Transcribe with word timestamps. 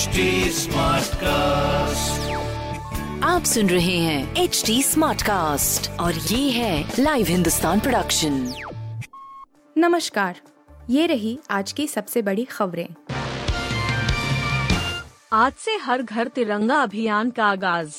HD 0.00 0.06
cast 1.14 2.30
आप 3.24 3.44
सुन 3.44 3.70
रहे 3.70 3.98
हैं 3.98 4.36
एच 4.36 4.62
डी 4.66 4.82
स्मार्ट 4.82 5.22
कास्ट 5.22 5.90
और 5.90 6.14
ये 6.14 6.50
है 6.50 6.92
लाइव 6.98 7.26
हिंदुस्तान 7.26 7.80
प्रोडक्शन 7.80 8.54
नमस्कार 9.78 10.40
ये 10.90 11.06
रही 11.06 11.38
आज 11.50 11.72
की 11.72 11.86
सबसे 11.86 12.22
बड़ी 12.22 12.44
खबरें। 12.44 12.88
आज 15.32 15.52
से 15.52 15.76
हर 15.76 16.02
घर 16.02 16.28
तिरंगा 16.28 16.82
अभियान 16.82 17.30
का 17.30 17.44
आगाज़। 17.44 17.94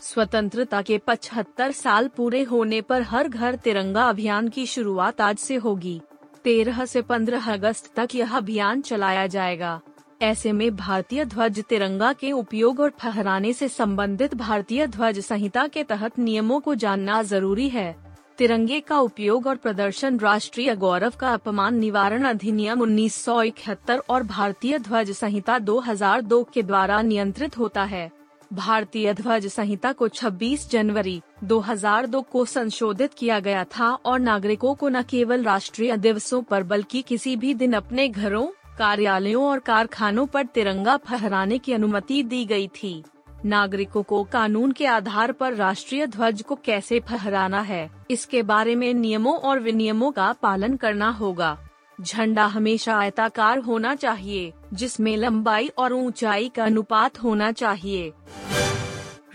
स्वतंत्रता 0.00 0.82
के 0.82 0.98
75 0.98 1.72
साल 1.72 2.08
पूरे 2.08 2.42
होने 2.42 2.80
पर 2.80 3.02
हर 3.02 3.28
घर 3.28 3.54
तिरंगा 3.54 4.04
अभियान 4.04 4.48
की 4.48 4.66
शुरुआत 4.66 5.20
आज 5.20 5.36
से 5.36 5.54
होगी। 5.54 6.00
13 6.44 6.84
से 6.84 7.02
15 7.02 7.52
अगस्त 7.52 7.92
तक 7.96 8.08
यह 8.14 8.36
अभियान 8.36 8.80
चलाया 8.80 9.26
जाएगा। 9.26 9.80
ऐसे 10.20 10.52
में 10.52 10.76
भारतीय 10.76 11.24
ध्वज 11.24 11.62
तिरंगा 11.68 12.12
के 12.12 12.30
उपयोग 12.32 12.80
और 12.80 12.90
फहराने 12.90 13.52
से 13.52 13.68
संबंधित 13.68 14.34
भारतीय 14.34 14.86
ध्वज 14.86 15.18
संहिता 15.20 15.66
के 15.66 15.82
तहत 15.84 16.18
नियमों 16.18 16.60
को 16.60 16.74
जानना 16.74 17.22
ज़रूरी 17.22 17.68
है। 17.68 17.94
तिरंगे 18.38 18.80
का 18.80 18.98
उपयोग 18.98 19.46
और 19.46 19.56
प्रदर्शन 19.56 20.18
राष्ट्रीय 20.18 20.74
गौरव 20.76 21.12
का 21.20 21.32
अपमान 21.32 21.74
निवारण 21.74 22.24
अधिनियम 22.24 22.82
1971 22.82 24.00
और 24.08 24.22
भारतीय 24.22 24.78
ध्वज 24.78 25.10
संहिता 25.10 25.58
2002 25.58 26.44
के 26.54 26.62
द्वारा 26.62 27.02
नियंत्रित 27.02 27.58
होता 27.58 27.84
है। 27.84 28.10
भारतीय 28.52 29.12
ध्वज 29.14 29.46
संहिता 29.46 29.92
को 29.92 30.08
26 30.08 30.70
जनवरी 30.70 31.20
2002 31.44 32.22
को 32.22 32.44
संशोधित 32.44 33.14
किया 33.14 33.40
गया 33.40 33.64
था 33.64 33.90
और 33.94 34.18
नागरिकों 34.18 34.74
को 34.74 34.88
न 34.88 35.02
केवल 35.02 35.44
राष्ट्रीय 35.44 35.96
दिवसों 35.96 36.42
पर 36.42 36.62
बल्कि 36.62 37.02
किसी 37.02 37.36
भी 37.36 37.54
दिन 37.54 37.72
अपने 37.72 38.08
घरों 38.08 38.46
कार्यालयों 38.78 39.44
और 39.44 39.58
कारखानों 39.58 40.26
पर 40.26 40.46
तिरंगा 40.46 40.96
फहराने 40.96 41.58
की 41.58 41.72
अनुमति 41.72 42.22
दी 42.22 42.44
गई 42.44 42.68
थी। 42.74 43.02
नागरिकों 43.44 44.02
को 44.02 44.22
कानून 44.24 44.72
के 44.72 44.86
आधार 44.86 45.32
पर 45.32 45.54
राष्ट्रीय 45.54 46.06
ध्वज 46.06 46.42
को 46.42 46.54
कैसे 46.54 47.00
फहराना 47.00 47.60
है, 47.60 47.90
इसके 48.10 48.42
बारे 48.42 48.74
में 48.76 48.92
नियमों 48.94 49.34
और 49.34 49.60
विनियमों 49.60 50.10
का 50.12 50.32
पालन 50.32 50.76
करना 50.76 51.08
होगा। 51.10 51.56
झंडा 51.98 52.46
हमेशा 52.46 52.96
आयताकार 52.96 53.58
होना 53.58 53.94
चाहिए, 53.94 54.52
जिसमें 54.72 55.16
लंबाई 55.16 55.68
और 55.68 55.92
ऊंचाई 55.92 56.48
का 56.48 56.64
अनुपात 56.64 57.22
होना 57.22 57.50
चाहिए। 57.52 58.12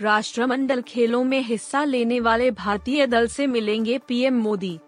राष्ट्रमंडल 0.00 0.80
खेलों 0.80 1.24
में 1.24 1.40
हिस्सा 1.40 1.84
लेने 1.84 2.20
वाले 2.20 2.50
भारतीय 2.50 3.06
दल 3.06 3.26
से 3.26 3.46
मिलेंगे 3.46 3.98
पीएम 3.98 4.40
मोदी। 4.40 4.78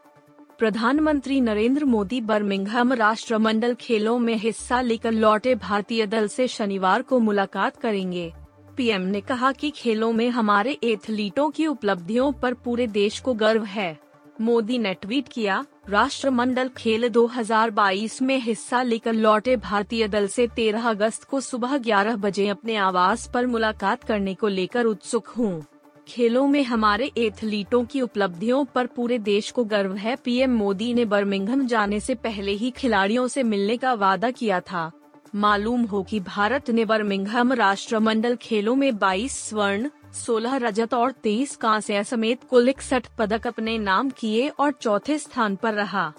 प्रधानमंत्री 0.59 1.41
नरेंद्र 1.41 1.85
मोदी 1.85 2.21
बर्मिंघम 2.21 2.93
राष्ट्रमंडल 2.93 3.75
खेलों 3.75 4.19
में 4.19 4.35
हिस्सा 4.35 4.81
लेकर 4.81 5.13
लौटे 5.13 5.55
भारतीय 5.55 6.07
दल 6.07 6.29
से 6.29 6.49
शनिवार 6.49 7.03
को 7.03 7.19
मुलाकात 7.19 7.77
करेंगे। 7.77 8.33
पीएम 8.77 9.03
ने 9.03 9.21
कहा 9.21 9.53
कि 9.53 9.71
खेलों 9.71 10.13
में 10.13 10.29
हमारे 10.31 10.73
एथलीटों 10.85 11.51
की 11.51 11.67
उपलब्धियों 11.67 12.33
पर 12.33 12.55
पूरे 12.55 12.87
देश 12.87 13.19
को 13.21 13.35
गर्व 13.35 13.65
है। 13.65 13.99
मोदी 14.41 14.79
ने 14.79 14.95
ट्वीट 14.95 15.29
किया, 15.29 15.65
राष्ट्रमंडल 15.89 16.69
खेल 16.69 17.09
2022 17.09 18.23
में 18.23 18.39
हिस्सा 18.39 18.83
लेकर 18.83 19.13
लौटे 19.13 19.57
भारतीय 19.57 20.09
दल 20.09 20.27
से 20.27 20.47
13 20.47 20.89
अगस्त 20.89 21.25
को 21.25 21.41
सुबह 21.41 21.79
11 21.79 22.17
बजे 22.17 22.49
अपने 22.49 22.77
आवास 22.77 23.31
पर 23.35 23.47
मुलाकात 23.47 24.05
करने 24.05 24.35
को 24.35 24.49
लेकर 24.49 24.85
उत्सुक 24.85 25.29
हूँ। 25.29 25.65
खेलों 26.09 26.47
में 26.49 26.63
हमारे 26.65 27.11
एथलीटों 27.17 27.85
की 27.85 28.01
उपलब्धियों 28.01 28.65
पर 28.65 28.87
पूरे 28.87 29.19
देश 29.19 29.51
को 29.51 29.65
गर्व 29.65 29.95
है। 29.95 30.17
पीएम 30.17 30.51
मोदी 30.51 30.95
ने 30.95 31.05
बर्मिंघम 31.05 31.67
जाने 31.67 32.01
से 32.01 32.15
पहले 32.15 32.53
ही 32.53 32.71
खिलाड़ियों 32.71 33.29
से 33.29 33.43
मिलने 33.43 33.77
का 33.77 33.95
वादा 33.95 34.31
किया 34.31 34.61
था। 34.61 34.91
मालूम 35.35 35.83
हो 35.83 36.03
कि 36.03 36.21
भारत 36.21 36.71
ने 36.71 36.85
बर्मिंघम 36.85 37.53
राष्ट्रमंडल 37.53 38.37
खेलों 38.37 38.75
में 38.75 38.99
22 38.99 39.39
स्वर्ण 39.49 39.91
16 40.15 40.57
रजत 40.57 40.95
और 40.95 41.13
23 41.13 41.57
कांस्य 41.57 42.05
समेत 42.05 42.45
कुल 42.45 42.69
इकसठ 42.69 43.07
पदक 43.19 43.47
अपने 43.47 43.79
नाम 43.79 44.11
किए 44.11 44.49
और 44.49 44.73
चौथे 44.73 45.19
स्थान 45.19 45.57
पर 45.57 45.75
रहा। 45.75 46.13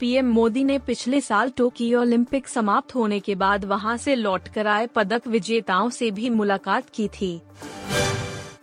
पीएम 0.00 0.26
मोदी 0.26 0.64
ने 0.64 0.78
पिछले 0.78 1.20
साल 1.20 1.50
टोक्यो 1.50 2.00
ओलंपिक 2.00 2.48
समाप्त 2.48 2.94
होने 2.94 3.20
के 3.20 3.34
बाद 3.34 3.64
वहाँ 3.64 3.96
से 3.96 4.14
लौटकर 4.14 4.66
आए 4.66 4.86
पदक 4.86 5.26
विजेताओं 5.26 5.90
से 5.90 6.10
भी 6.10 6.30
मुलाकात 6.30 6.90
की 6.94 7.08
थी। 7.08 7.40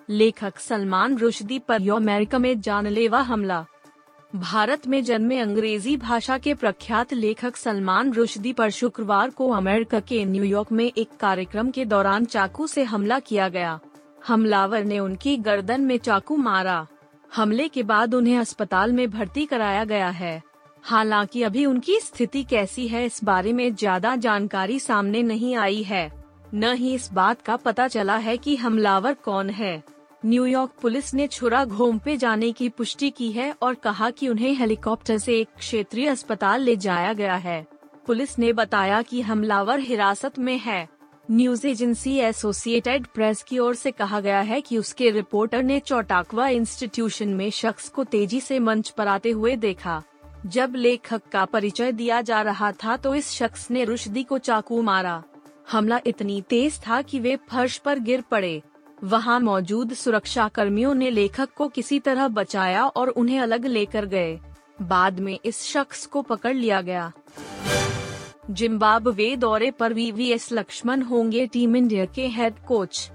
लेखक 0.10 0.60
सलमान 0.60 1.18
रुश्दी 1.18 1.60
पर 1.60 1.90
अमेरिका 1.90 2.38
में 2.38 2.62
जानलेवा 2.62 3.20
हमला। 3.22 3.66
भारत 4.36 4.88
में 4.88 5.04
जन्मे 5.04 5.38
अंग्रेज़ी 5.40 5.98
भाषा 5.98 6.38
के 6.38 6.54
प्रख्यात 6.54 7.14
लेखक 7.14 7.56
सलमान 7.56 8.14
रुश्दी 8.14 8.54
पर 8.54 8.70
शुक्रवार 8.70 9.30
को 9.30 9.50
अमेरिका 9.50 10.00
के 10.00 10.26
न्यूयॉर्क 10.26 10.72
में 10.72 10.92
एक 10.98 11.10
कार्यक्रम 11.20 11.70
के 11.72 11.86
दौरान 11.86 12.26
चाकू 12.26 12.68
से 12.68 12.84
हमला 12.84 13.20
किया 13.20 13.50
गया। 13.50 13.80
हमलावर 14.28 14.84
ने 14.84 15.00
उनकी 15.00 15.38
गर्दन 15.38 15.82
में 15.82 15.98
चाकू 15.98 16.38
मारा। 16.38 16.88
हमले 17.36 17.68
के 17.68 17.84
बाद 17.84 18.14
उन्हें 18.14 18.38
अस्पताल 18.38 18.94
में 18.94 19.10
भर्ती 19.12 19.46
कराया 19.46 19.84
गया 19.84 20.10
है। 20.10 20.42
हालाँकि 20.84 21.44
अभी 21.44 21.66
उनकी 21.66 22.00
स्थिति 22.00 22.44
कैसी 22.44 22.88
है, 22.88 23.06
इस 23.06 23.24
बारे 23.24 23.54
में 23.54 23.76
ज़्यादा 23.76 24.16
जानकारी 24.16 24.80
सामने 24.80 25.24
नहीं 25.24 25.56
आई 25.56 25.84
है। 25.84 26.12
न 26.54 26.74
ही 26.74 26.94
इस 26.94 27.10
बात 27.14 27.42
का 27.42 27.56
पता 27.56 27.88
चला 27.88 28.16
है 28.16 28.38
कि 28.38 28.56
हमलावर 28.56 29.14
कौन 29.14 29.50
है। 29.50 29.99
न्यूयॉर्क 30.26 30.72
पुलिस 30.82 31.14
ने 31.14 31.28
छुरा 31.28 31.64
घोम 31.66 32.00
पे 32.00 32.16
जाने 32.18 32.52
की 32.52 32.68
पुष्टि 32.70 33.10
की 33.10 33.32
है 33.32 33.54
और 33.62 33.74
कहा 33.74 34.10
कि 34.10 34.28
उन्हें 34.28 34.54
हेलीकॉप्टर 34.54 35.18
से 35.18 35.40
एक 35.40 35.48
क्षेत्रीय 35.58 36.08
अस्पताल 36.08 36.62
ले 36.62 36.76
जाया 36.76 37.14
गया 37.14 37.36
है। 37.36 37.66
पुलिस 38.08 38.38
ने 38.40 38.52
बताया 38.54 39.02
कि 39.02 39.22
हमलावर 39.22 39.80
हिरासत 39.80 40.40
में 40.40 40.58
है। 40.58 40.88
न्यूज़ 41.32 41.68
एजेंसी 41.68 42.16
एसोसिएटेड 42.18 43.06
प्रेस 43.08 43.44
की 43.44 43.60
ओर 43.60 43.76
से 43.76 43.92
कहा 43.92 44.20
गया 44.20 44.42
है 44.42 44.62
कि 44.62 44.78
उसके 44.78 45.10
रिपोर्टर 45.10 45.64
ने 45.64 45.80
चौटाकवा 45.80 46.48
इंस्टीट्यूशन 46.48 47.30
में 47.30 47.50
शख्स 47.50 47.90
को 47.90 48.04
तेज़ी 48.04 48.40
से 48.42 48.60
मंच 48.60 48.90
पर 48.90 49.08
आते 49.08 49.30
हुए 49.30 49.56
देखा। 49.56 50.02
जब 50.46 50.74
लेखक 50.76 51.22
का 51.32 51.46
परिचय 51.46 51.92
दिया 51.92 52.22
जा 52.22 52.42
रहा 52.42 52.72
था 52.74 52.98
तो 52.98 53.14
इस 53.16 53.32
शख्स 53.32 53.70
ने 53.72 53.84
रुशदी 53.84 54.24
को 54.24 54.38
चाकू 54.38 54.82
मारा। 54.82 55.24
हमला 55.72 56.00
इतनी 56.06 56.42
तेज 56.42 56.80
था 56.88 57.02
कि 57.02 57.20
वे 57.20 57.36
फर्श 57.50 57.78
पर 57.78 58.00
गिर 58.00 58.22
पड़े। 58.22 58.62
वहाँ 59.04 59.40
मौजूद 59.40 59.94
सुरक्षा 59.94 60.48
कर्मियों 60.48 60.94
ने 60.96 61.10
लेखक 61.10 61.50
को 61.58 61.68
किसी 61.68 62.00
तरह 62.00 62.28
बचाया 62.28 62.86
और 62.86 63.10
उन्हें 63.10 63.40
अलग 63.40 63.66
लेकर 63.66 64.06
गए। 64.06 64.40
बाद 64.82 65.20
में 65.20 65.40
इस 65.46 65.62
शख्स 65.64 66.06
को 66.06 66.22
पकड़ 66.22 66.54
लिया 66.56 66.82
गया। 66.82 67.12
जिम्बाब्वे 68.50 69.36
दौरे 69.36 69.72
पर 69.72 69.94
वीवीएस 69.94 70.52
लक्ष्मण 70.52 71.02
होंगे 71.02 71.48
टीम 71.48 71.76
इंडिया 71.76 72.06
के 72.06 72.28
हेड 72.28 72.54
कोच 72.68 73.12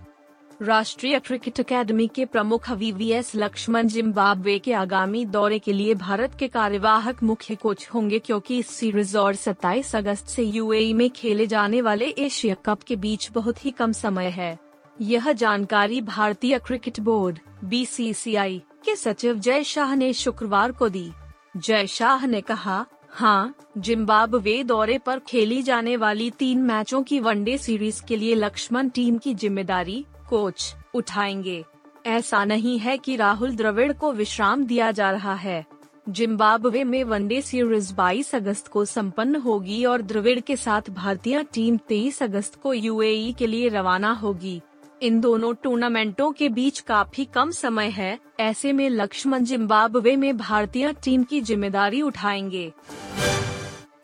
राष्ट्रीय 0.62 1.18
क्रिकेट 1.18 1.60
अकेडमी 1.60 2.06
के 2.06 2.24
प्रमुख 2.24 2.70
वीवीएस 2.70 3.34
लक्ष्मण 3.36 3.86
जिम्बाब्वे 3.86 4.58
के 4.58 4.72
आगामी 4.72 5.24
दौरे 5.24 5.58
के 5.58 5.72
लिए 5.72 5.94
भारत 5.94 6.34
के 6.38 6.48
कार्यवाहक 6.48 7.22
मुख्य 7.22 7.54
कोच 7.54 7.88
होंगे 7.94 8.18
क्योंकि 8.18 8.58
इस 8.58 8.66
सीरीज़ 8.66 9.16
और 9.18 9.34
27 9.34 9.94
अगस्त 9.96 10.26
से 10.26 10.42
यूएई 10.42 10.92
में 10.92 11.10
खेले 11.10 11.46
जाने 11.46 11.80
वाले 11.80 12.04
एशिया 12.04 12.54
कप 12.54 12.82
के 12.82 12.96
बीच 12.96 13.30
बहुत 13.32 13.64
ही 13.64 13.70
कम 13.70 13.92
समय 13.92 14.26
है। 14.26 14.58
यह 15.03 15.32
जानकारी 15.32 16.00
भारतीय 16.00 16.59
क्रिकेट 16.59 17.00
बोर्ड 17.00 17.38
बीसीसीआई 17.65 18.62
के 18.84 18.97
सचिव 18.97 19.34
जय 19.34 19.65
शाह 19.65 19.94
ने 19.94 20.12
शुक्रवार 20.12 20.72
को 20.72 20.88
दी। 20.88 21.10
जय 21.56 21.87
शाह 21.87 22.27
ने 22.27 22.41
कहा 22.41 22.87
हाँ 23.10 23.55
जिम्बाब्वे 23.78 24.65
दौरे 24.65 24.99
पर 24.99 25.19
खेली 25.19 25.62
जाने 25.62 25.97
वाली 25.97 26.31
तीन 26.31 26.62
मैचों 26.62 27.03
की 27.03 27.21
वनडे 27.21 27.59
सीरीज़ 27.59 28.03
के 28.05 28.16
लिए 28.16 28.34
लक्ष्मण 28.34 28.88
टीम 28.88 29.19
की 29.19 29.34
ज़िम्मेदारी, 29.34 30.05
कोच, 30.28 30.75
उठाएँगे। 30.94 31.65
ऐसा 32.06 32.44
नहीं 32.44 32.78
है 32.78 32.99
कि 32.99 33.16
राहुल 33.16 33.56
द्रविड़ 33.56 33.93
को 33.93 34.12
विश्राम 34.12 34.65
दिया 34.65 34.91
जा 34.91 35.11
रहा 35.11 35.34
है। 35.34 35.65
जिम्बाब्वे 36.09 36.84
में 36.84 37.05
वनडे 37.05 37.41
सीरीज़ 37.43 37.94
22 37.94 38.34
अगस्त 38.34 38.69
को 38.69 38.84
संपन्न 38.84 39.37
होगी 39.37 39.84
और 39.84 40.03
द्रविड़ 40.03 40.41
के 40.41 40.56
साथ 40.56 40.91
भारतीय 40.91 41.43
टीम 41.43 41.76
23 41.76 42.23
अगस्त 42.23 42.55
को 42.55 42.75
यूएई 42.75 43.35
के 43.38 43.47
लिए 43.47 43.69
रवाना 43.69 44.12
होगी। 44.12 44.61
इन 45.04 45.18
दोनों 45.20 45.52
टूर्नामेंटों 45.54 46.30
के 46.32 46.48
बीच 46.48 46.78
काफ़ी 46.80 47.24
कम 47.24 47.50
समय 47.50 47.88
है, 47.88 48.18
ऐसे 48.40 48.72
में 48.72 48.88
लक्ष्मण 48.90 49.44
जिम्बाब्वे 49.44 50.14
में 50.16 50.36
भारतीय 50.36 50.92
टीम 51.04 51.24
की 51.24 51.40
ज़िम्मेदारी 51.40 52.00
उठाएँगे। 52.02 52.72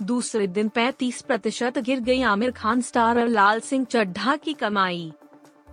दूसरे 0.02 0.46
दिन 0.46 0.68
35 0.68 1.22
प्रतिशत 1.22 1.78
गिर 1.78 2.00
गई 2.00 2.22
आमिर 2.22 2.50
खान 2.50 2.80
स्टार 2.80 3.26
लाल 3.28 3.60
सिंह 3.60 3.84
चड्ढा 3.84 4.36
की 4.36 4.52
कमाई। 4.52 5.12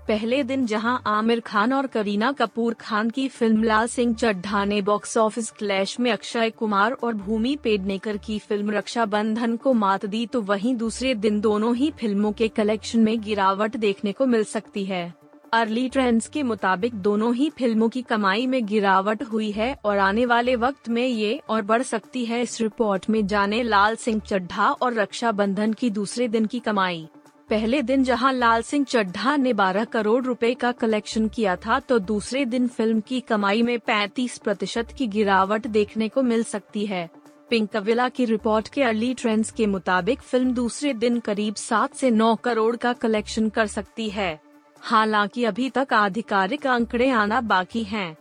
पहले 0.07 0.41
दिन 0.43 0.65
जहाँ 0.65 1.01
आमिर 1.07 1.39
खान 1.39 1.73
और 1.73 1.87
करीना 1.87 2.31
कपूर 2.31 2.73
खान 2.73 3.09
की 3.09 3.27
फ़िल्म 3.27 3.63
लाल 3.63 3.87
सिंह 3.87 4.13
चड्ढा 4.15 4.63
ने 4.65 4.81
बॉक्स 4.81 5.17
ऑफ़िस 5.17 5.49
क्लैश 5.51 5.99
में 5.99 6.11
अक्षय 6.11 6.49
कुमार 6.49 6.91
और 6.93 7.13
भूमि 7.15 7.55
पेडनेकर 7.55 8.17
की 8.17 8.37
फ़िल्म 8.39 8.71
रक्षा 8.71 9.05
बंधन 9.05 9.55
को 9.55 9.73
मात 9.73 10.05
दी 10.05 10.25
तो 10.25 10.41
वहीं 10.41 10.75
दूसरे 10.75 11.13
दिन 11.15 11.39
दोनों 11.41 11.75
ही 11.75 11.91
फ़िल्मों 11.91 12.31
के 12.31 12.47
कलेक्शन 12.47 12.99
में 12.99 13.19
गिरावट 13.21 13.75
देखने 13.77 14.11
को 14.11 14.25
मिल 14.25 14.43
सकती 14.43 14.85
है। 14.85 15.13
अर्ली 15.53 15.87
ट्रेंड्स 15.89 16.27
के 16.27 16.43
मुताबिक 16.43 16.93
दोनों 16.93 17.33
ही 17.35 17.49
फ़िल्मों 17.49 17.89
की 17.89 18.01
कमाई 18.01 18.47
में 18.47 18.65
गिरावट 18.65 19.23
हुई 19.23 19.51
है 19.51 19.73
और 19.85 19.97
आने 19.97 20.25
वाले 20.25 20.55
वक्त 20.55 20.89
में 20.89 21.05
ये 21.05 21.39
और 21.49 21.61
बढ़ 21.63 21.83
सकती 21.83 22.25
है। 22.25 22.41
इस 22.41 22.59
रिपोर्ट 22.61 23.09
में 23.09 23.25
जाने 23.27 23.61
लाल 23.63 23.95
सिंह 23.95 24.21
चड्ढा 24.21 24.71
और 24.71 24.93
रक्षा 24.93 25.31
बंधन 25.33 25.73
की 25.73 25.89
दूसरे 25.89 26.27
दिन 26.27 26.45
की 26.45 26.59
कमाई। 26.59 27.07
पहले 27.49 27.81
दिन 27.81 28.03
जहाँ 28.03 28.31
लाल 28.33 28.61
सिंह 28.61 28.85
चड्ढा 28.85 29.35
ने 29.37 29.53
12 29.53 29.85
करोड़ 29.85 30.23
रुपए 30.25 30.53
का 30.53 30.71
कलेक्शन 30.71 31.27
किया 31.27 31.55
था 31.55 31.79
तो 31.79 31.99
दूसरे 31.99 32.43
दिन 32.45 32.67
फ़िल्म 32.67 32.99
की 32.99 33.19
कमाई 33.19 33.61
में 33.61 33.77
35 33.79 34.37
प्रतिशत 34.37 34.87
की 34.97 35.07
गिरावट 35.07 35.67
देखने 35.67 36.09
को 36.09 36.21
मिल 36.21 36.43
सकती 36.43 36.85
है। 36.85 37.09
पिंकविला 37.49 38.09
की 38.09 38.25
रिपोर्ट 38.25 38.67
के 38.67 38.83
अर्ली 38.83 39.13
ट्रेंड्स 39.13 39.51
के 39.51 39.65
मुताबिक 39.65 40.21
फ़िल्म 40.21 40.53
दूसरे 40.53 40.93
दिन 40.93 41.19
करीब 41.19 41.55
सात 41.55 41.93
से 41.93 42.11
नौ 42.11 42.35
करोड़ 42.35 42.75
का 42.75 42.93
कलेक्शन 42.93 43.49
कर 43.49 43.67
सकती 43.67 44.09
है। 44.09 44.39
हालाँकि 44.81 45.43
अभी 45.43 45.69
तक 45.69 45.93
आधिकारिक 45.93 46.67
आंकड़े 46.67 47.09
आना 47.09 47.41
बाकी 47.41 47.83
हैं। 47.83 48.17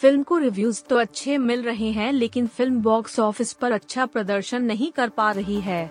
फ़िल्म 0.00 0.22
को 0.22 0.38
रिव्यूज़ 0.38 0.82
तो 0.84 0.96
अच्छे 0.96 1.38
मिल 1.38 1.62
रहे 1.62 1.90
हैं, 1.90 2.12
लेकिन 2.12 2.46
फ़िल्म 2.46 2.82
बॉक्स 2.82 3.20
ऑफ़िस 3.20 3.52
पर 3.52 3.72
अच्छा 3.72 4.06
प्रदर्शन 4.06 4.62
नहीं 4.62 4.92
कर 4.92 5.08
पा 5.08 5.30
रही 5.32 5.60
है। 5.60 5.90